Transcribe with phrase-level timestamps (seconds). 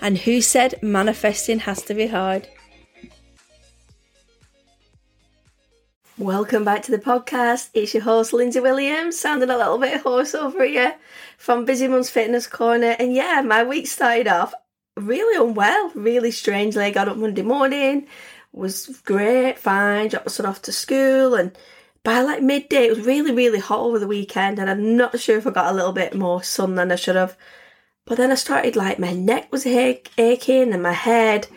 [0.00, 2.48] And who said manifesting has to be hard?
[6.16, 7.70] Welcome back to the podcast.
[7.74, 10.94] It's your host, Lindsay Williams, sounding a little bit hoarse over here
[11.38, 12.94] from Busy Mums Fitness Corner.
[12.98, 14.54] And yeah, my week started off
[14.96, 16.84] really unwell, really strangely.
[16.84, 18.06] I got up Monday morning,
[18.52, 21.56] was great, fine, dropped my son off to school, and
[22.04, 25.38] by like midday, it was really, really hot over the weekend, and I'm not sure
[25.38, 27.36] if I got a little bit more sun than I should have.
[28.06, 31.48] But then I started like my neck was aching and my head,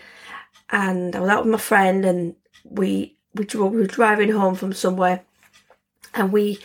[0.70, 4.56] and I was out with my friend, and we we, drove, we were driving home
[4.56, 5.24] from somewhere,
[6.14, 6.60] and we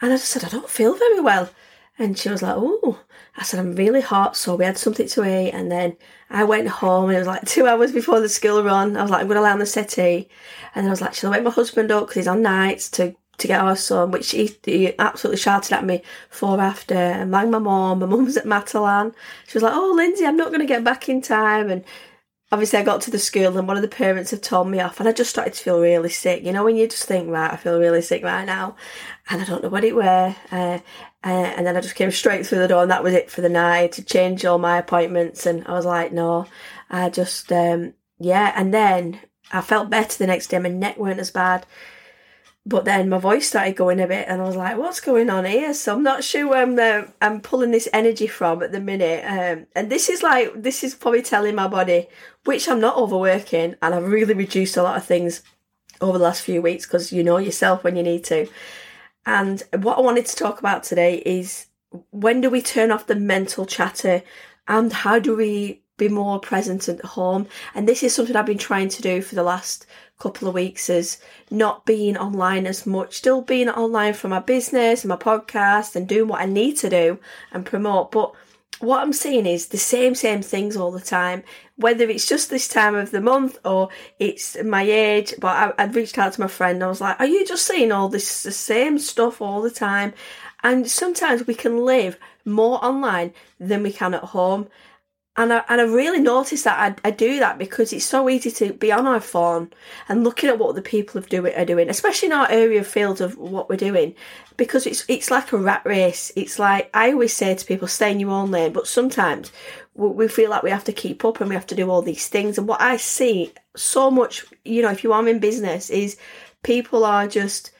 [0.00, 1.50] and I just said I don't feel very well,
[1.98, 3.00] and she was like, "Oh,"
[3.36, 5.96] I said I'm really hot, so we had something to eat, and then
[6.30, 8.96] I went home, and it was like two hours before the school run.
[8.96, 10.28] I was like, I'm going to lie on the settee,
[10.74, 12.04] and then I was like, "Shall I wake my husband up?
[12.04, 15.84] Because he's on nights to to get our son, which he, he absolutely shouted at
[15.84, 16.94] me for after.
[16.94, 17.62] And my mum.
[18.00, 19.14] My mum was at Matalan.
[19.46, 21.84] She was like, "Oh, Lindsay, I'm not going to get back in time." And
[22.50, 24.98] obviously, I got to the school, and one of the parents had told me off,
[24.98, 26.42] and I just started to feel really sick.
[26.44, 28.76] You know, when you just think, "Right, I feel really sick right now,"
[29.30, 30.34] and I don't know what it were.
[30.50, 30.78] Uh,
[31.24, 33.40] uh, and then I just came straight through the door, and that was it for
[33.40, 33.92] the night.
[33.92, 36.46] To change all my appointments, and I was like, "No,"
[36.90, 38.52] I just, um, yeah.
[38.56, 39.20] And then
[39.52, 40.58] I felt better the next day.
[40.58, 41.66] My neck weren't as bad
[42.66, 45.46] but then my voice started going a bit, and I was like, "What's going on
[45.46, 48.80] here?" So I'm not sure where I'm uh, I'm pulling this energy from at the
[48.80, 49.24] minute.
[49.24, 52.08] Um, and this is like this is probably telling my body,
[52.44, 55.42] which I'm not overworking, and I've really reduced a lot of things
[56.00, 58.48] over the last few weeks because you know yourself when you need to.
[59.24, 61.66] And what I wanted to talk about today is
[62.10, 64.22] when do we turn off the mental chatter,
[64.66, 67.46] and how do we be more present at home?
[67.74, 69.86] And this is something I've been trying to do for the last
[70.18, 71.18] couple of weeks is
[71.50, 76.08] not being online as much, still being online for my business and my podcast and
[76.08, 77.18] doing what I need to do
[77.52, 78.10] and promote.
[78.10, 78.34] But
[78.80, 81.42] what I'm seeing is the same, same things all the time,
[81.76, 85.34] whether it's just this time of the month or it's my age.
[85.38, 86.82] But I, would reached out to my friend.
[86.82, 90.14] I was like, Are you just seeing all this, the same stuff all the time?
[90.62, 94.68] And sometimes we can live more online than we can at home.
[95.38, 98.50] And I, and I really noticed that I, I do that because it's so easy
[98.50, 99.70] to be on our phone
[100.08, 102.88] and looking at what the people are doing, are doing, especially in our area of
[102.88, 104.16] field of what we're doing,
[104.56, 106.32] because it's it's like a rat race.
[106.34, 109.52] It's like I always say to people, stay in your own lane, but sometimes
[109.94, 112.26] we feel like we have to keep up and we have to do all these
[112.26, 112.58] things.
[112.58, 116.16] And what I see so much, you know, if you are in business, is
[116.64, 117.70] people are just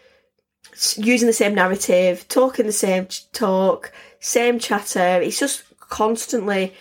[0.97, 5.21] using the same narrative, talking the same talk, same chatter.
[5.21, 6.73] It's just constantly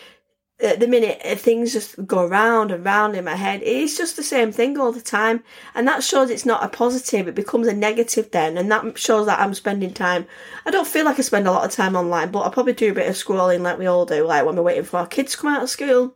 [0.59, 3.62] at the minute uh, things just go round and round in my head.
[3.63, 5.44] It's just the same thing all the time
[5.75, 9.28] and that shows it's not a positive it becomes a negative then and that shows
[9.28, 10.25] that i'm spending time.
[10.66, 12.91] I don't feel like i spend a lot of time online but i probably do
[12.91, 15.34] a bit of scrolling like we all do like when we're waiting for our kids
[15.34, 16.16] to come out of school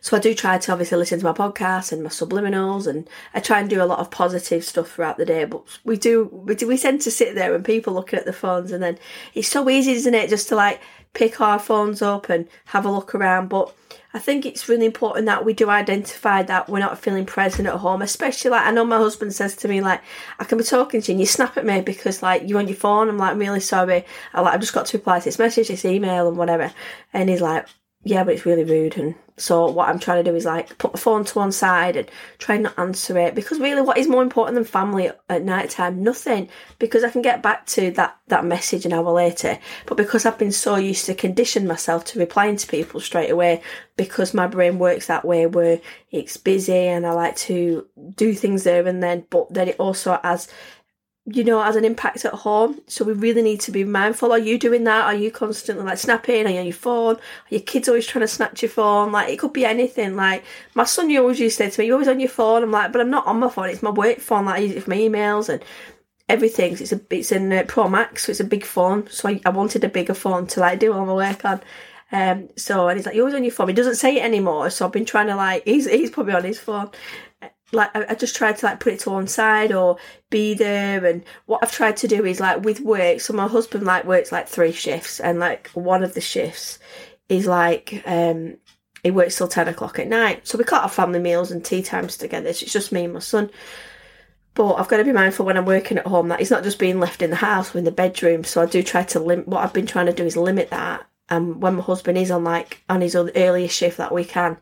[0.00, 3.40] so I do try to obviously listen to my podcast and my subliminals, and I
[3.40, 5.44] try and do a lot of positive stuff throughout the day.
[5.44, 8.32] But we do, we do, we tend to sit there and people looking at the
[8.32, 8.98] phones, and then
[9.34, 10.80] it's so easy, isn't it, just to like
[11.12, 13.48] pick our phones up and have a look around.
[13.48, 13.74] But
[14.14, 17.76] I think it's really important that we do identify that we're not feeling present at
[17.76, 20.02] home, especially like I know my husband says to me like
[20.38, 22.68] I can be talking to you and you snap at me because like you're on
[22.68, 23.08] your phone.
[23.08, 24.04] I'm like I'm really sorry.
[24.32, 26.72] I like I've just got to reply to this message, this email and whatever.
[27.12, 27.66] And he's like,
[28.02, 28.96] yeah, but it's really rude.
[28.96, 31.96] And so what I'm trying to do is like put the phone to one side
[31.96, 35.68] and try not answer it because really, what is more important than family at night
[35.68, 36.02] time?
[36.02, 36.48] Nothing.
[36.78, 39.58] Because I can get back to that that message an hour later.
[39.84, 43.62] But because I've been so used to condition myself to replying to people straight away,
[43.96, 45.78] because my brain works that way, where
[46.10, 47.86] it's busy and I like to
[48.16, 50.48] do things there and then, but then it also has
[51.26, 52.80] you know, has an impact at home.
[52.86, 54.32] So we really need to be mindful.
[54.32, 55.04] Are you doing that?
[55.04, 56.46] Are you constantly like snapping?
[56.46, 57.16] Are you on your phone?
[57.16, 57.20] Are
[57.50, 59.12] your kids always trying to snatch your phone?
[59.12, 60.16] Like it could be anything.
[60.16, 60.44] Like
[60.74, 62.70] my son, you always used to say to me, "You're always on your phone." I'm
[62.70, 63.68] like, but I'm not on my phone.
[63.68, 64.46] It's my work phone.
[64.46, 65.62] Like I use it for my emails and
[66.28, 66.72] everything.
[66.72, 69.08] It's a it's in uh, Pro Max, so it's a big phone.
[69.10, 71.60] So I, I wanted a bigger phone to like do all my work on.
[72.12, 74.70] Um, so and he's like, "You're always on your phone." He doesn't say it anymore.
[74.70, 76.90] So I've been trying to like, he's he's probably on his phone
[77.72, 79.96] like I, just tried to like put it to one side or
[80.28, 83.84] be there and what I've tried to do is like with work so my husband
[83.84, 86.78] like works like three shifts and like one of the shifts
[87.28, 88.56] is like um
[89.02, 90.46] he works till 10 o'clock at night.
[90.46, 92.52] So we can't have family meals and tea times together.
[92.52, 93.50] So it's just me and my son.
[94.54, 96.78] But I've got to be mindful when I'm working at home that he's not just
[96.78, 98.44] being left in the house or in the bedroom.
[98.44, 101.06] So I do try to limit, what I've been trying to do is limit that.
[101.28, 104.58] And when my husband is on like, on his earlier shift that we can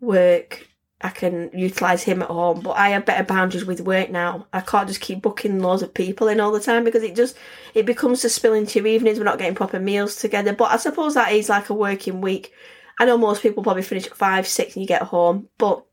[0.00, 0.66] work,
[1.02, 2.60] I can utilise him at home.
[2.60, 4.46] But I have better boundaries with work now.
[4.52, 7.36] I can't just keep booking loads of people in all the time because it just,
[7.74, 9.18] it becomes to spill into your evenings.
[9.18, 10.52] We're not getting proper meals together.
[10.52, 12.52] But I suppose that is like a working week
[12.98, 15.84] I know most people probably finish at five, six, and you get home, but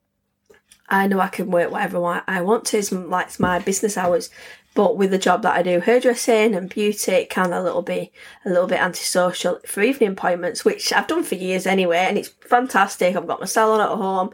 [0.88, 2.78] I know I can work whatever I want to.
[2.78, 4.30] It's like my business hours.
[4.76, 8.12] But with the job that I do, hairdressing and beauty, it can a little be
[8.46, 12.30] a little bit antisocial for evening appointments, which I've done for years anyway, and it's
[12.48, 13.16] fantastic.
[13.16, 14.30] I've got my salon at home,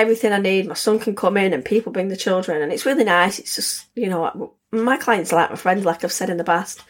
[0.00, 0.66] everything I need.
[0.66, 3.38] My son can come in, and people bring the children, and it's really nice.
[3.38, 6.44] It's just you know, my clients are like my friends, like I've said in the
[6.44, 6.82] past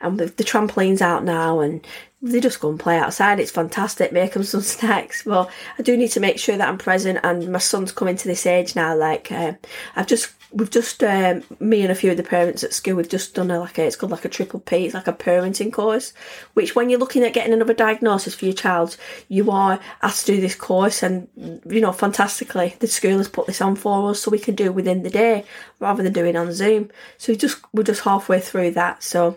[0.00, 1.86] and the, the trampoline's out now and
[2.24, 3.38] they just go and play outside.
[3.38, 4.10] It's fantastic.
[4.10, 5.26] Make them some snacks.
[5.26, 7.20] Well, I do need to make sure that I'm present.
[7.22, 8.96] And my son's coming to this age now.
[8.96, 9.52] Like uh,
[9.94, 13.08] I've just, we've just, um, me and a few of the parents at school, we've
[13.10, 14.86] just done a like a, it's called like a triple P.
[14.86, 16.14] It's like a parenting course.
[16.54, 18.96] Which when you're looking at getting another diagnosis for your child,
[19.28, 21.02] you are asked to do this course.
[21.02, 24.54] And you know, fantastically, the school has put this on for us, so we can
[24.54, 25.44] do it within the day
[25.78, 26.90] rather than doing on Zoom.
[27.18, 29.02] So we just we're just halfway through that.
[29.02, 29.36] So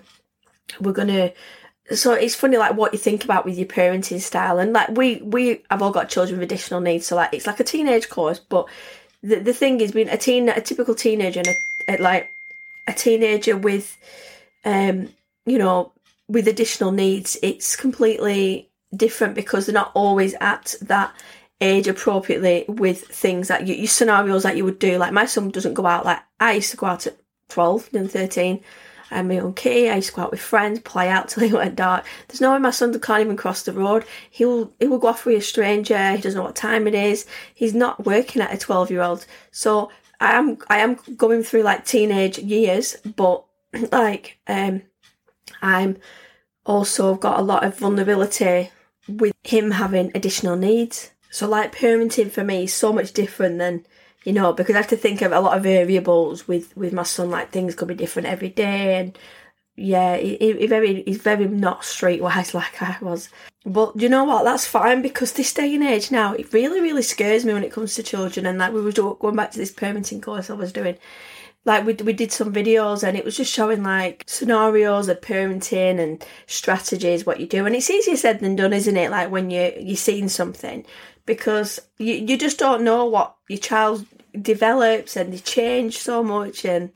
[0.79, 1.31] we're gonna
[1.93, 5.21] so it's funny like what you think about with your parenting style and like we
[5.21, 8.39] we have all got children with additional needs so like it's like a teenage course
[8.39, 8.67] but
[9.23, 12.29] the, the thing is being a teen a typical teenager and a, a, like
[12.87, 13.97] a teenager with
[14.65, 15.09] um
[15.45, 15.91] you know
[16.27, 21.13] with additional needs it's completely different because they're not always at that
[21.61, 25.49] age appropriately with things that you, your scenarios that you would do like my son
[25.49, 27.17] doesn't go out like i used to go out at
[27.49, 28.61] 12 and 13
[29.11, 29.89] and my own key.
[29.89, 32.05] I used to go out with friends, play out till it went dark.
[32.27, 34.05] There's no way my son can't even cross the road.
[34.29, 36.11] He'll he will go off with a stranger.
[36.11, 37.25] He doesn't know what time it is.
[37.53, 39.25] He's not working at a 12 year old.
[39.51, 39.89] So
[40.19, 43.45] I am I am going through like teenage years, but
[43.91, 44.83] like um
[45.61, 45.97] I'm
[46.65, 48.71] also got a lot of vulnerability
[49.07, 51.11] with him having additional needs.
[51.29, 53.85] So like parenting for me is so much different than
[54.27, 57.03] you know, because I have to think of a lot of variables with with my
[57.03, 57.29] son.
[57.29, 59.17] Like things could be different every day, and
[59.77, 63.29] yeah, he, he very he's very not streetwise like I was.
[63.65, 64.43] But you know what?
[64.43, 67.71] That's fine because this day and age now, it really really scares me when it
[67.71, 68.45] comes to children.
[68.45, 70.97] And like we were going back to this parenting course I was doing.
[71.63, 76.01] Like we, we did some videos and it was just showing like scenarios of parenting
[76.01, 79.49] and strategies what you do and it's easier said than done isn't it like when
[79.49, 80.85] you you're seeing something
[81.25, 84.05] because you, you just don't know what your child
[84.41, 86.91] develops and they change so much and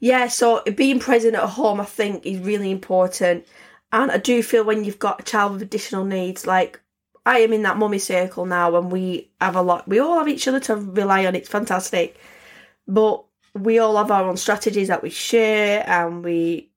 [0.00, 3.46] yeah so being present at home i think is really important.
[3.90, 6.80] And i do feel when you've got a child with additional needs like
[7.26, 10.28] i am in that mummy circle now and we have a lot we all have
[10.28, 12.18] each other to rely on it's fantastic.
[12.86, 13.24] But
[13.54, 16.70] we all have our own strategies that we share and we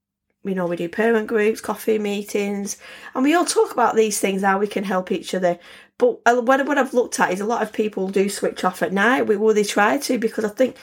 [0.44, 2.78] you know we do parent groups coffee meetings
[3.14, 5.60] and we all talk about these things how we can help each other
[6.02, 8.82] but uh, what, what I've looked at is a lot of people do switch off
[8.82, 9.28] at night.
[9.28, 10.76] We Well, they try to because I think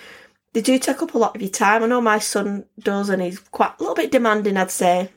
[0.53, 1.82] they do take up a lot of your time.
[1.82, 5.11] I know my son does, and he's quite a little bit demanding, I'd say.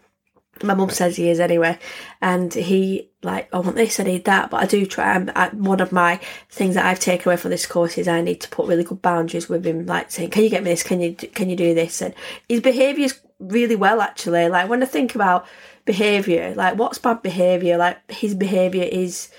[0.63, 1.77] My mum says he is anyway,
[2.19, 5.23] and he like I want this, I need that, but I do try.
[5.35, 6.19] I, one of my
[6.49, 9.03] things that I've taken away from this course is I need to put really good
[9.03, 10.81] boundaries with him, like saying, "Can you get me this?
[10.81, 12.15] Can you can you do this?" And
[12.49, 14.49] his behaviour is really well actually.
[14.49, 15.45] Like when I think about
[15.85, 17.77] behaviour, like what's bad behaviour?
[17.77, 19.29] Like his behaviour is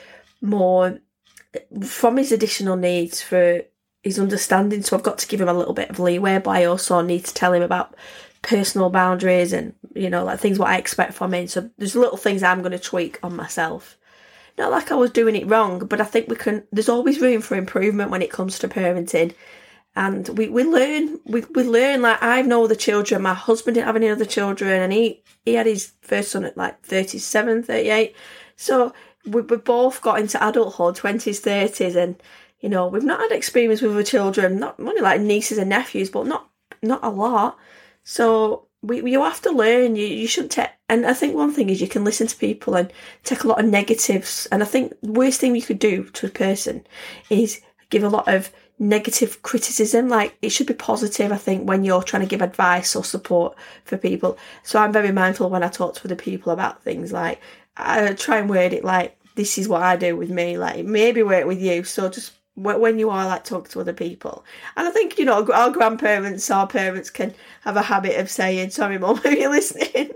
[0.43, 0.99] more
[1.87, 3.63] from his additional needs for
[4.03, 4.83] his understanding.
[4.83, 7.25] So I've got to give him a little bit of leeway, but I also need
[7.25, 7.95] to tell him about
[8.43, 11.47] personal boundaries and you know like things what I expect from him.
[11.47, 13.97] So there's little things I'm going to tweak on myself.
[14.59, 16.65] Not like I was doing it wrong, but I think we can.
[16.73, 19.35] There's always room for improvement when it comes to parenting,
[19.97, 21.21] and we, we learn.
[21.25, 22.03] We, we learn.
[22.03, 23.23] Like I have no other children.
[23.23, 26.57] My husband didn't have any other children, and he he had his first son at
[26.57, 28.15] like 37, 38.
[28.57, 28.93] So
[29.27, 32.21] we, we both got into adulthood, 20s, 30s, and,
[32.61, 36.11] you know, we've not had experience with our children, not only like nieces and nephews,
[36.11, 36.49] but not
[36.83, 37.57] not a lot.
[38.05, 39.97] So we, you have to learn.
[39.97, 42.75] You, you shouldn't take, and I think one thing is you can listen to people
[42.75, 42.93] and
[43.25, 44.47] take a lot of negatives.
[44.51, 46.85] And I think the worst thing you could do to a person
[47.31, 47.61] is
[47.91, 50.09] give a lot of negative criticism.
[50.09, 53.57] Like it should be positive, I think, when you're trying to give advice or support
[53.85, 54.37] for people.
[54.65, 57.41] So I'm very mindful when I talk to other people about things like
[57.77, 61.23] I try and word it like this is what I do with me, like maybe
[61.23, 61.85] work with you.
[61.85, 64.45] So just when you are like talk to other people,
[64.77, 68.71] and I think you know our grandparents, our parents can have a habit of saying,
[68.71, 70.11] "Sorry, mom are you listening?"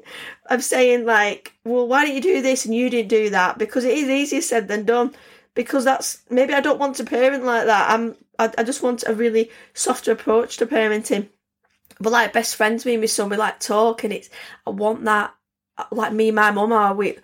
[0.50, 3.84] of saying like, "Well, why don't you do this and you didn't do that?" Because
[3.84, 5.14] it is easier said than done.
[5.54, 7.90] because that's maybe I don't want to parent like that.
[7.90, 11.28] I'm I, I just want a really softer approach to parenting.
[12.00, 14.30] But like best friends, me and my son, we like talk, and it's
[14.66, 15.34] I want that.
[15.90, 17.18] Like me, and my mum are we.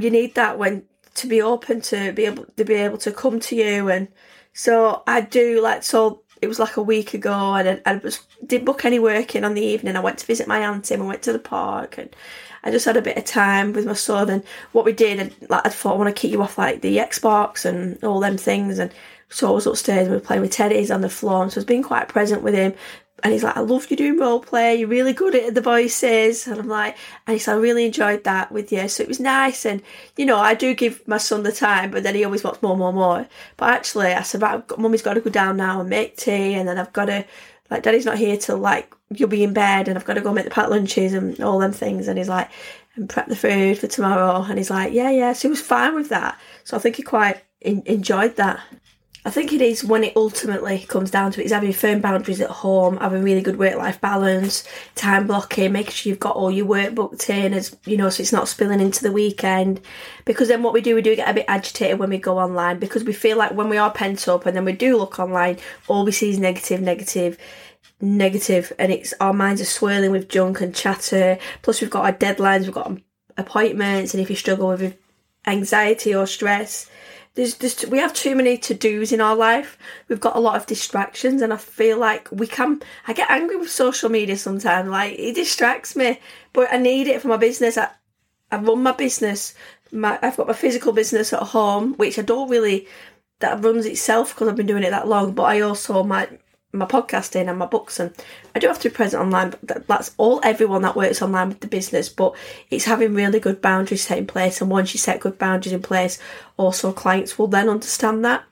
[0.00, 3.40] You need that when to be open to be able to be able to come
[3.40, 4.08] to you, and
[4.52, 6.22] so I do like so.
[6.40, 9.44] It was like a week ago, and I, I was didn't book any work in
[9.44, 9.96] on the evening.
[9.96, 12.14] I went to visit my auntie, and we went to the park, and
[12.62, 14.30] I just had a bit of time with my son.
[14.30, 16.82] And what we did, and like I thought, I want to keep you off like
[16.82, 18.92] the Xbox and all them things, and
[19.28, 21.58] so I was upstairs and we were playing with teddies on the floor, and so
[21.58, 22.74] I was being quite present with him.
[23.22, 24.76] And he's like, I love you doing role play.
[24.76, 26.46] You're really good at the voices.
[26.46, 26.96] And I'm like,
[27.26, 28.86] and he's like, I really enjoyed that with you.
[28.88, 29.66] So it was nice.
[29.66, 29.82] And,
[30.16, 32.76] you know, I do give my son the time, but then he always wants more,
[32.76, 33.26] more, more.
[33.56, 36.54] But actually, I said, right, mummy's got to go down now and make tea.
[36.54, 37.24] And then I've got to,
[37.70, 40.32] like, daddy's not here till like, you'll be in bed and I've got to go
[40.32, 42.08] make the packed lunches and all them things.
[42.08, 42.50] And he's like,
[42.94, 44.42] and prep the food for tomorrow.
[44.42, 45.32] And he's like, yeah, yeah.
[45.32, 46.38] So he was fine with that.
[46.64, 48.60] So I think he quite in- enjoyed that.
[49.28, 52.40] I think it is when it ultimately comes down to it is having firm boundaries
[52.40, 56.50] at home, having really good work life balance, time blocking, making sure you've got all
[56.50, 59.82] your work booked in as you know, so it's not spilling into the weekend.
[60.24, 62.78] Because then what we do, we do get a bit agitated when we go online
[62.78, 65.58] because we feel like when we are pent up and then we do look online,
[65.88, 67.36] all we see is negative, negative,
[68.00, 71.36] negative, and it's our minds are swirling with junk and chatter.
[71.60, 72.98] Plus we've got our deadlines, we've got
[73.36, 74.96] appointments, and if you struggle with
[75.46, 76.88] anxiety or stress,
[77.34, 79.78] there's just we have too many to dos in our life.
[80.08, 82.82] We've got a lot of distractions, and I feel like we can.
[83.06, 84.88] I get angry with social media sometimes.
[84.88, 86.20] Like it distracts me,
[86.52, 87.78] but I need it for my business.
[87.78, 87.90] I
[88.50, 89.54] I run my business.
[89.92, 92.86] My I've got my physical business at home, which I don't really
[93.40, 95.32] that runs itself because I've been doing it that long.
[95.32, 96.40] But I also might
[96.72, 98.14] my podcasting and my books and
[98.54, 101.60] I do have to be present online but that's all everyone that works online with
[101.60, 102.34] the business but
[102.70, 105.82] it's having really good boundaries set in place and once you set good boundaries in
[105.82, 106.18] place
[106.58, 108.44] also clients will then understand that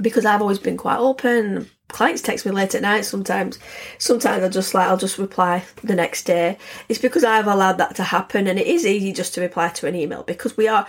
[0.00, 3.58] because I've always been quite open clients text me late at night sometimes.
[3.98, 6.58] Sometimes I just like I'll just reply the next day.
[6.88, 9.86] It's because I've allowed that to happen and it is easy just to reply to
[9.86, 10.86] an email because we are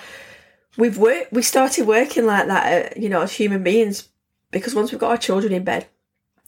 [0.77, 4.09] we've worked we started working like that uh, you know as human beings
[4.51, 5.87] because once we've got our children in bed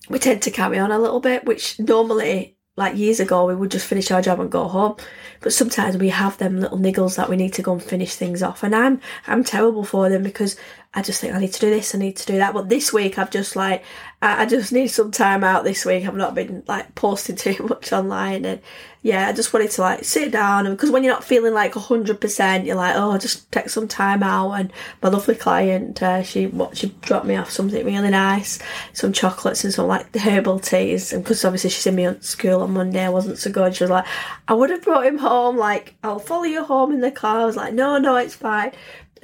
[0.10, 3.72] we tend to carry on a little bit, which normally, like years ago, we would
[3.72, 4.96] just finish our job and go home.
[5.42, 8.42] But sometimes we have them little niggles that we need to go and finish things
[8.44, 8.63] off.
[8.63, 10.56] And I'm I'm terrible for them because
[10.91, 12.53] I just think I need to do this, I need to do that.
[12.53, 13.84] But this week I've just like
[14.22, 16.05] I, just need some time out this week.
[16.05, 18.62] I've not been like posting too much online and
[19.01, 21.74] yeah, I just wanted to like sit down and because when you're not feeling like
[21.75, 24.53] hundred percent, you're like, oh, just take some time out.
[24.53, 28.60] And my lovely client, uh, she what she dropped me off something really nice,
[28.91, 31.13] some chocolates and some like herbal teas.
[31.13, 33.75] And because obviously she's in me at school on Monday, I wasn't so good.
[33.75, 34.05] She was like,
[34.48, 35.55] I would have brought him home.
[35.55, 37.39] Like I'll follow you home in the car.
[37.39, 38.72] I was like, no, no, it's fine.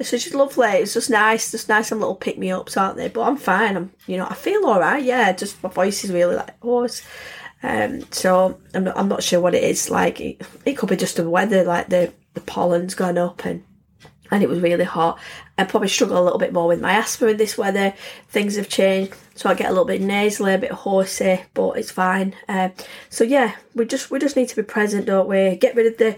[0.00, 0.68] So she's lovely.
[0.68, 3.08] It's just nice, just nice and little pick me ups, aren't they?
[3.08, 3.76] But I'm fine.
[3.76, 5.02] I'm, you know, I feel all right.
[5.02, 7.02] Yeah, just my voice is really like hoarse.
[7.62, 9.90] Um, so I'm not, I'm not sure what it is.
[9.90, 13.64] Like it, it could be just the weather, like the the pollen's gone up and
[14.30, 15.18] and it was really hot.
[15.58, 17.94] I probably struggle a little bit more with my asthma in this weather.
[18.28, 21.90] Things have changed, so I get a little bit nasally, a bit horsey, but it's
[21.90, 22.34] fine.
[22.48, 22.72] Um,
[23.08, 25.56] so yeah, we just we just need to be present, don't we?
[25.56, 26.16] Get rid of the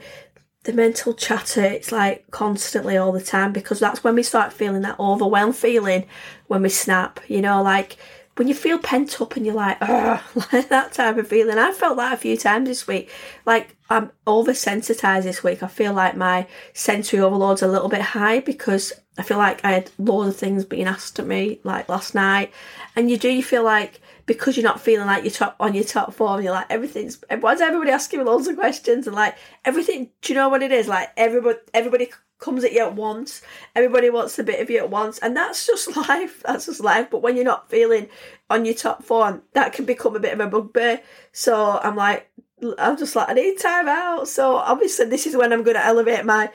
[0.65, 1.65] the mental chatter.
[1.65, 6.07] It's like constantly all the time because that's when we start feeling that overwhelmed feeling
[6.47, 7.21] when we snap.
[7.29, 7.97] You know, like
[8.37, 9.81] when you feel pent up and you're like,
[10.53, 11.59] like that type of feeling.
[11.59, 13.11] I felt that a few times this week.
[13.47, 15.63] Like I'm oversensitized this week.
[15.63, 19.73] I feel like my sensory overload's a little bit high because I feel like I
[19.73, 22.53] had loads of things being asked of me like last night.
[22.95, 25.83] And you do, you feel like because you're not feeling like you're top on your
[25.83, 30.11] top form, you're like everything's why's everybody asking me loads of questions and like everything
[30.23, 30.87] do you know what it is?
[30.87, 33.43] Like everybody everybody comes at you at once.
[33.75, 36.43] Everybody wants a bit of you at once, and that's just life.
[36.45, 37.09] That's just life.
[37.11, 38.09] But when you're not feeling
[38.49, 41.01] on your top form, that can become a bit of a bugbear.
[41.33, 42.31] So I'm like,
[42.79, 44.29] I'm just like, I need time out.
[44.29, 46.51] So obviously, this is when I'm going to elevate my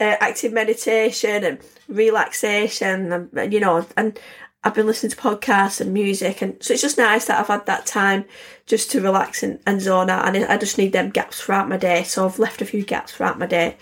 [0.00, 4.18] uh, active meditation and relaxation, and you know, and
[4.66, 7.66] I've been listening to podcasts and music, and so it's just nice that I've had
[7.66, 8.24] that time
[8.66, 10.26] just to relax and, and zone out.
[10.26, 12.02] And I just need them gaps throughout my day.
[12.02, 13.76] So I've left a few gaps throughout my day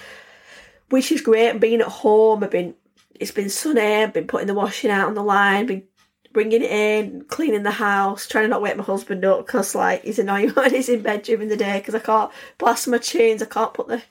[0.95, 1.51] which is great.
[1.51, 2.75] And Being at home, I've been
[3.19, 3.81] it's been sunny.
[3.81, 5.85] I've been putting the washing out on the line, been
[6.33, 10.03] bringing it in, cleaning the house, trying to not wake my husband up because like
[10.03, 13.43] he's annoying when he's in bed during the day because I can't blast my tunes.
[13.43, 14.03] I can't put the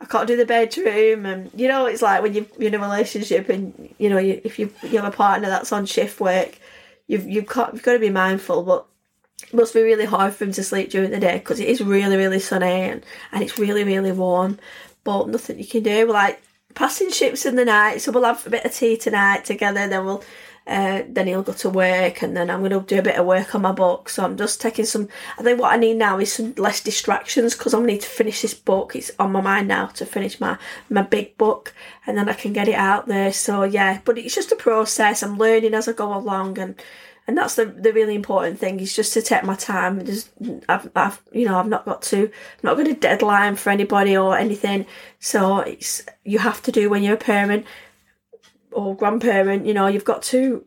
[0.00, 2.78] I can't do the bedroom, and you know it's like when you you're in a
[2.78, 6.58] relationship and you know you, if you you have a partner that's on shift work,
[7.06, 8.86] you've you've got you've got to be mindful, but.
[9.42, 11.80] It must be really hard for him to sleep during the day because it is
[11.80, 13.02] really, really sunny and,
[13.32, 14.58] and it's really, really warm
[15.04, 16.06] but nothing you can do.
[16.06, 16.42] We're Like
[16.74, 18.00] passing ships in the night.
[18.00, 19.88] So we'll have a bit of tea tonight together.
[19.88, 20.22] Then we'll
[20.66, 23.26] uh, then he'll go to work, and then I'm going to do a bit of
[23.26, 24.08] work on my book.
[24.08, 25.08] So I'm just taking some.
[25.38, 28.02] I think what I need now is some less distractions because I'm going to need
[28.02, 28.94] to finish this book.
[28.94, 31.74] It's on my mind now to finish my my big book,
[32.06, 33.32] and then I can get it out there.
[33.32, 35.22] So yeah, but it's just a process.
[35.22, 36.80] I'm learning as I go along, and
[37.26, 40.04] and that's the the really important thing is just to take my time.
[40.04, 40.30] Just
[40.68, 42.30] I've, I've you know I've not got to I'm
[42.62, 44.86] not got a deadline for anybody or anything.
[45.20, 47.66] So it's you have to do when you're a parent
[48.72, 50.64] or grandparent, you know, you've got to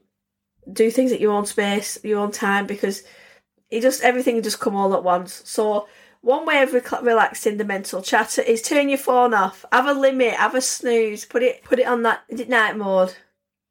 [0.71, 3.03] do things at your own space, your own time, because
[3.69, 5.41] it just everything just come all at once.
[5.45, 5.87] So
[6.21, 9.93] one way of re- relaxing the mental chatter is turn your phone off, have a
[9.93, 13.15] limit, have a snooze, put it put it on that night mode,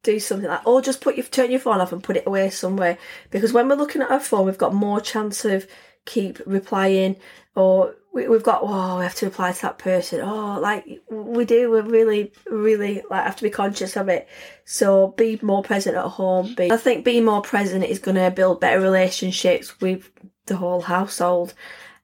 [0.03, 2.49] do something like, or just put your turn your phone off and put it away
[2.49, 2.97] somewhere.
[3.31, 5.67] Because when we're looking at our phone, we've got more chance of
[6.05, 7.15] keep replying
[7.55, 10.21] or we, have got oh we have to apply to that person.
[10.21, 14.27] Oh like we do we really really like have to be conscious of it.
[14.65, 16.53] So be more present at home.
[16.55, 20.11] Be, i think being more present is going to build better relationships with
[20.45, 21.53] the whole household.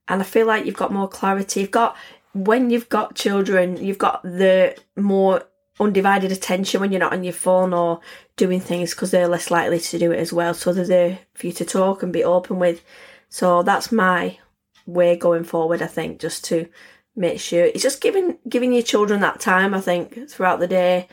[0.08, 1.62] And i feel like you've got more clarity.
[1.62, 1.96] You've got
[2.34, 5.44] when you've got children you've got the more
[5.80, 8.02] undivided attention when you're not on your phone or
[8.36, 10.54] doing things because they're less likely to do it as well.
[10.54, 12.84] So they're there for you to talk and be open with.
[13.30, 14.38] So that's my
[14.94, 15.82] way going forward.
[15.82, 16.68] I think just to
[17.16, 19.74] make sure it's just giving giving your children that time.
[19.74, 21.08] I think throughout the day.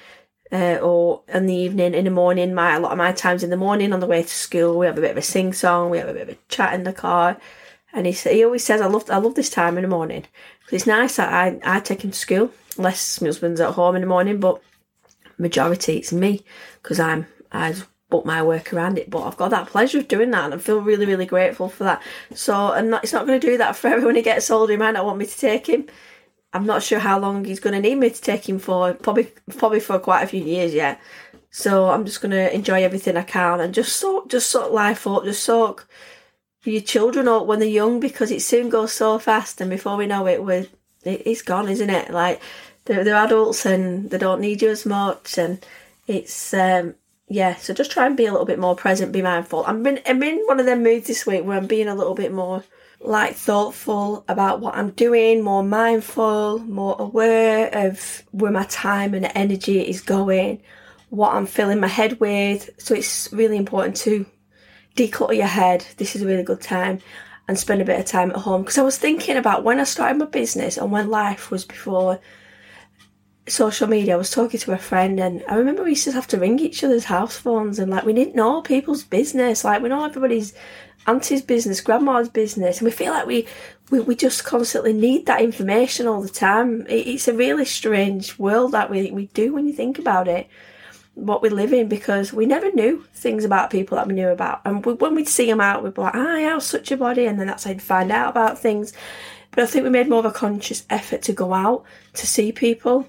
[0.52, 3.50] Uh, or in the evening, in the morning, my a lot of my times in
[3.50, 5.90] the morning on the way to school, we have a bit of a sing song,
[5.90, 7.36] we have a bit of a chat in the car,
[7.92, 10.24] and he he always says, "I love I love this time in the morning
[10.60, 12.52] because it's nice that I I take him to school.
[12.76, 14.62] Less my husband's at home in the morning, but
[15.36, 16.44] majority it's me
[16.80, 17.74] because I'm I
[18.08, 19.10] book my work around it.
[19.10, 21.84] But I've got that pleasure of doing that, and I feel really, really grateful for
[21.84, 22.02] that.
[22.34, 24.06] So, and it's not going to do that forever.
[24.06, 25.86] When he gets older, he might not want me to take him.
[26.52, 28.94] I'm not sure how long he's going to need me to take him for.
[28.94, 31.00] Probably, probably for quite a few years yet.
[31.50, 35.06] So I'm just going to enjoy everything I can and just soak, just soak life
[35.06, 35.88] up, just soak
[36.70, 40.06] your children up when they're young because it soon goes so fast, and before we
[40.06, 40.66] know it, we're
[41.04, 42.10] it's gone, isn't it?
[42.10, 42.42] Like
[42.84, 45.64] they're, they're adults and they don't need you as much, and
[46.06, 46.94] it's um,
[47.28, 49.64] yeah, so just try and be a little bit more present, be mindful.
[49.66, 52.14] I'm in, I'm in one of them moods this week where I'm being a little
[52.14, 52.62] bit more
[53.00, 59.30] like thoughtful about what I'm doing, more mindful, more aware of where my time and
[59.34, 60.62] energy is going,
[61.10, 62.70] what I'm filling my head with.
[62.78, 64.24] So it's really important to
[64.94, 65.84] declutter your head.
[65.96, 67.00] This is a really good time
[67.48, 69.84] and spend a bit of time at home because I was thinking about when I
[69.84, 72.20] started my business and when life was before
[73.48, 76.26] social media, I was talking to a friend, and I remember we used to have
[76.28, 79.64] to ring each other's house phones, and like we didn't know people's business.
[79.64, 80.52] Like we know everybody's
[81.06, 83.46] auntie's business, grandma's business, and we feel like we
[83.90, 86.86] we, we just constantly need that information all the time.
[86.88, 90.48] It, it's a really strange world that we we do when you think about it.
[91.14, 94.60] What we live in because we never knew things about people that we knew about,
[94.64, 97.26] and we, when we'd see them out, we'd be like, "Ah, how's such a body,"
[97.26, 98.92] and then that's how you'd find out about things.
[99.52, 102.52] But I think we made more of a conscious effort to go out to see
[102.52, 103.06] people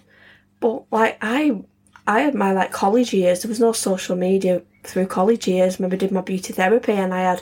[0.60, 1.64] but like I
[2.08, 5.80] I had my like college years, there was no social media through college years.
[5.80, 7.42] Maybe did my beauty therapy and I had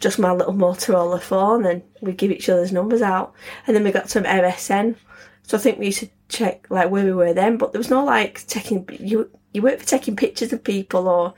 [0.00, 3.32] just my little Motorola phone and we'd give each other's numbers out.
[3.66, 4.96] And then we got some MSN.
[5.44, 7.90] So I think we used to check like where we were then, but there was
[7.90, 11.34] no like taking you you weren't for taking pictures of people or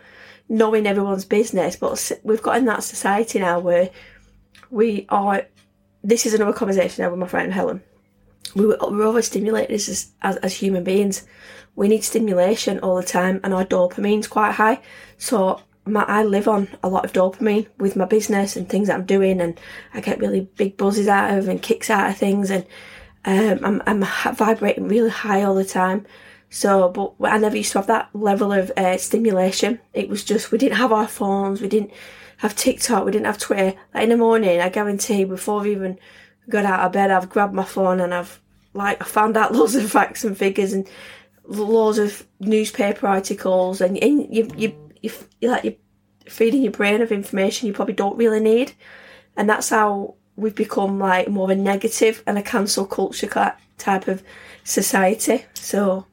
[0.48, 1.76] knowing everyone's business.
[1.76, 3.90] But we've got in that society now where
[4.70, 5.46] we are.
[6.02, 7.82] This is another conversation now with my friend Helen
[8.54, 11.26] we were, overstimulated as, as, as human beings.
[11.76, 14.80] We need stimulation all the time, and our dopamine's quite high.
[15.18, 18.94] So my, I live on a lot of dopamine with my business and things that
[18.94, 19.58] I'm doing, and
[19.92, 22.64] I get really big buzzes out of and kicks out of things, and
[23.24, 26.06] um, I'm, I'm vibrating really high all the time.
[26.50, 29.80] So, but I never used to have that level of uh, stimulation.
[29.92, 31.90] It was just we didn't have our phones, we didn't
[32.38, 33.76] have TikTok, we didn't have Twitter.
[33.92, 35.98] Like in the morning, I guarantee before even
[36.48, 38.40] got out of bed, I've grabbed my phone and I've
[38.72, 40.88] like I found out loads of facts and figures and
[41.46, 45.74] loads of newspaper articles, and, and you you you you like you're
[46.26, 48.72] feeding your brain of information you probably don't really need,
[49.36, 54.08] and that's how we've become like more of a negative and a cancel culture type
[54.08, 54.22] of
[54.64, 55.44] society.
[55.54, 56.06] So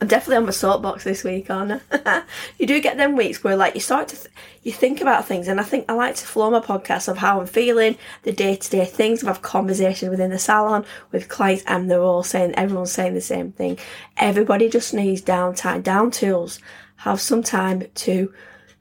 [0.00, 2.22] I'm definitely on my soapbox this week, aren't I?
[2.58, 5.48] you do get them weeks where like you start to th- you think about things,
[5.48, 8.56] and I think I like to flow my podcast of how I'm feeling, the day
[8.56, 9.22] to day things.
[9.22, 13.20] I have conversations within the salon with clients, and they're all saying everyone's saying the
[13.20, 13.78] same thing.
[14.16, 16.58] Everybody just needs downtime, down tools.
[16.96, 18.32] Have some time to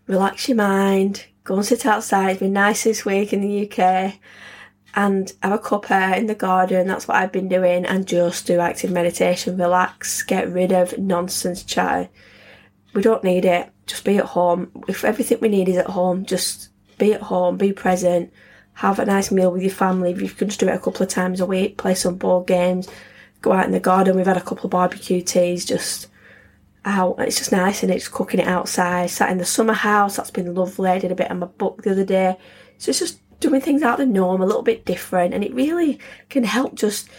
[0.07, 2.31] relax your mind, go and sit outside.
[2.31, 4.15] It's been nice this week in the UK
[4.95, 6.87] and have a cuppa in the garden.
[6.87, 11.63] That's what I've been doing, and just do active meditation, relax, get rid of nonsense
[11.63, 12.09] chat.
[12.93, 13.69] We don't need it.
[13.87, 14.71] Just be at home.
[14.87, 18.31] If everything we need is at home, just be at home, be present,
[18.73, 20.11] have a nice meal with your family.
[20.11, 22.47] If you can just do it a couple of times a week, play some board
[22.47, 22.87] games,
[23.41, 24.15] go out in the garden.
[24.15, 26.07] We've had a couple of barbecue teas just
[26.85, 27.15] out.
[27.19, 29.09] It's just nice and it's cooking it outside.
[29.09, 30.15] Sat in the summer house.
[30.15, 30.89] That's been lovely.
[30.89, 32.37] I did a bit on my book the other day.
[32.77, 35.53] So it's just doing things out of the norm, a little bit different, and it
[35.53, 37.09] really can help just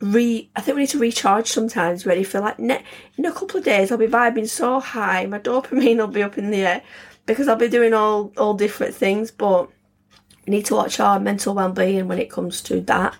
[0.00, 0.50] re.
[0.56, 2.06] I think we need to recharge sometimes.
[2.06, 2.84] Ready for like ne-
[3.16, 6.38] in a couple of days, I'll be vibing so high, my dopamine will be up
[6.38, 6.82] in the air
[7.26, 9.30] because I'll be doing all all different things.
[9.30, 9.68] But
[10.46, 13.16] we need to watch our mental well being when it comes to that,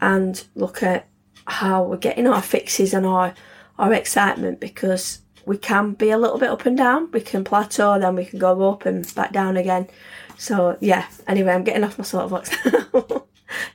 [0.00, 1.08] and look at
[1.46, 3.34] how we're getting our fixes and our
[3.78, 7.10] our excitement because we can be a little bit up and down.
[7.12, 9.88] We can plateau, then we can go up and back down again.
[10.36, 11.06] So yeah.
[11.26, 12.86] Anyway, I'm getting off my soapbox now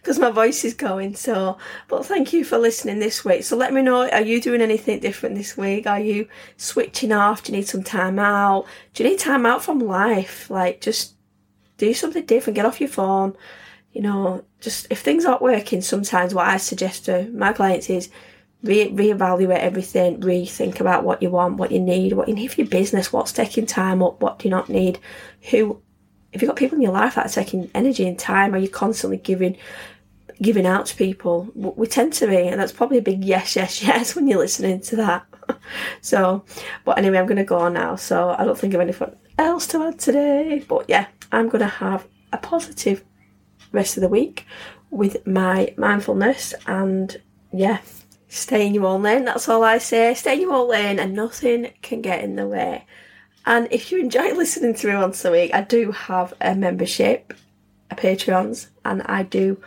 [0.02, 1.16] because my voice is going.
[1.16, 3.44] So, but thank you for listening this week.
[3.44, 4.10] So let me know.
[4.10, 5.88] Are you doing anything different this week?
[5.88, 7.44] Are you switching off?
[7.44, 8.66] Do you need some time out?
[8.94, 10.50] Do you need time out from life?
[10.50, 11.16] Like just
[11.78, 12.56] do something different.
[12.56, 13.36] Get off your phone.
[13.92, 18.10] You know, just if things aren't working, sometimes what I suggest to my clients is
[18.62, 22.62] re- reevaluate everything, rethink about what you want, what you need, what you need for
[22.62, 25.00] your business, what's taking time up, what do you not need,
[25.50, 25.82] who
[26.32, 28.70] if you've got people in your life that are taking energy and time, are you
[28.70, 29.58] constantly giving
[30.42, 31.50] giving out to people?
[31.56, 34.82] We tend to be, and that's probably a big yes, yes, yes when you're listening
[34.82, 35.26] to that.
[36.02, 36.46] so,
[36.86, 37.96] but anyway, I'm going to go on now.
[37.96, 40.64] So I don't think of anything else to add today.
[40.68, 43.04] But yeah, I'm going to have a positive
[43.72, 44.46] rest of the week
[44.92, 47.20] with my mindfulness and
[47.52, 47.80] yeah,
[48.28, 49.26] stay in your own lane.
[49.26, 50.14] That's all I say.
[50.14, 52.86] Stay in your own lane, and nothing can get in the way.
[53.46, 57.34] And if you enjoy listening to me once a week, I do have a membership,
[57.90, 59.62] a Patreons, and I do.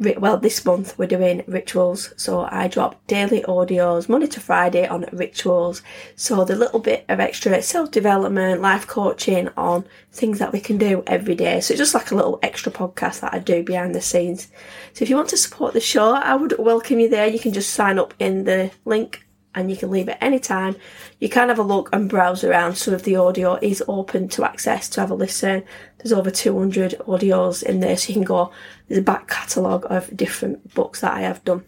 [0.00, 5.06] Well, this month we're doing rituals, so I drop daily audios Monday to Friday on
[5.12, 5.82] rituals.
[6.14, 10.78] So the little bit of extra self development, life coaching on things that we can
[10.78, 11.60] do every day.
[11.60, 14.46] So it's just like a little extra podcast that I do behind the scenes.
[14.92, 17.26] So if you want to support the show, I would welcome you there.
[17.26, 20.76] You can just sign up in the link and you can leave at any time.
[21.18, 22.76] You can have a look and browse around.
[22.76, 25.64] Some of the audio is open to access to have a listen.
[25.98, 28.52] There's over 200 audios in there, so you can go.
[28.86, 31.64] There's a back catalogue of different books that I have done.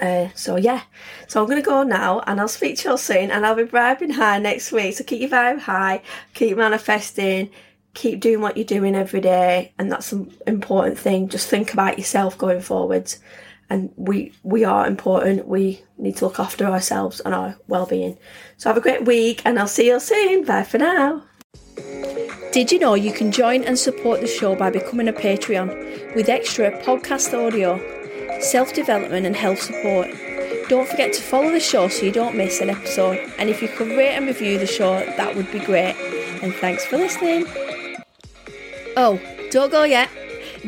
[0.00, 0.82] Uh, so yeah,
[1.26, 4.10] so I'm gonna go now, and I'll speak to you soon, and I'll be bribing
[4.10, 4.94] high next week.
[4.94, 6.02] So keep your vibe high,
[6.34, 7.50] keep manifesting,
[7.94, 11.28] keep doing what you're doing every day, and that's an important thing.
[11.28, 13.20] Just think about yourself going forwards
[13.68, 15.48] and we we are important.
[15.48, 18.18] We need to look after ourselves and our well-being.
[18.56, 20.44] So have a great week and I'll see you soon.
[20.44, 21.22] Bye for now.
[22.52, 26.28] Did you know you can join and support the show by becoming a Patreon with
[26.28, 27.78] extra podcast audio,
[28.40, 30.08] self-development and health support?
[30.68, 33.18] Don't forget to follow the show so you don't miss an episode.
[33.38, 35.94] And if you could rate and review the show, that would be great.
[36.42, 37.46] And thanks for listening.
[38.96, 40.08] Oh, don't go yet.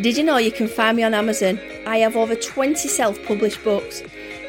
[0.00, 1.58] Did you know you can find me on Amazon?
[1.88, 4.02] I have over 20 self published books.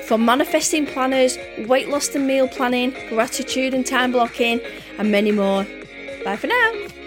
[0.05, 4.59] From manifesting planners, weight loss and meal planning, gratitude and time blocking,
[4.97, 5.65] and many more.
[6.25, 6.98] Bye for now.